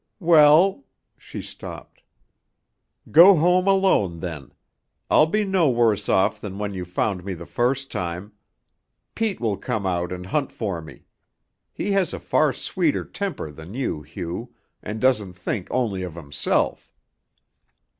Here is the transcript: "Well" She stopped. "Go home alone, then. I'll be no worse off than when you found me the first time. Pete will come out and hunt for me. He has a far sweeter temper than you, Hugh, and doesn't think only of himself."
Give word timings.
"Well" 0.19 0.85
She 1.19 1.43
stopped. 1.43 2.01
"Go 3.11 3.35
home 3.35 3.67
alone, 3.67 4.19
then. 4.19 4.51
I'll 5.11 5.27
be 5.27 5.45
no 5.45 5.69
worse 5.69 6.09
off 6.09 6.41
than 6.41 6.57
when 6.57 6.73
you 6.73 6.85
found 6.85 7.23
me 7.23 7.35
the 7.35 7.45
first 7.45 7.91
time. 7.91 8.31
Pete 9.13 9.39
will 9.39 9.57
come 9.57 9.85
out 9.85 10.11
and 10.11 10.25
hunt 10.25 10.51
for 10.51 10.81
me. 10.81 11.03
He 11.71 11.91
has 11.91 12.15
a 12.15 12.19
far 12.19 12.51
sweeter 12.51 13.05
temper 13.05 13.51
than 13.51 13.75
you, 13.75 14.01
Hugh, 14.01 14.55
and 14.81 14.99
doesn't 14.99 15.33
think 15.33 15.67
only 15.69 16.01
of 16.01 16.15
himself." 16.15 16.91